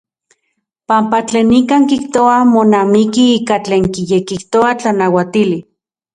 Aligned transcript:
Panpa 0.87 1.19
tlen 1.27 1.47
nikan 1.51 1.83
kijtoa 1.89 2.37
monamiki 2.53 3.25
ika 3.39 3.55
tlen 3.65 3.83
kiyekijtoa 3.93 4.69
tlanauatili. 4.79 5.57